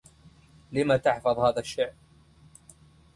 [0.71, 1.93] لم تحفظ هذا الشعر؟